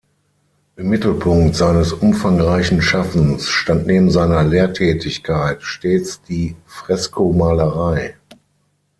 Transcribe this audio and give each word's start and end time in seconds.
Im 0.77 0.89
Mittelpunkt 0.89 1.55
seines 1.55 1.93
umfangreichen 1.93 2.81
Schaffens 2.81 3.45
stand 3.47 3.85
neben 3.85 4.09
seiner 4.09 4.43
Lehrtätigkeit 4.43 5.61
stets 5.61 6.23
die 6.23 6.55
Freskomalerei. 6.65 8.15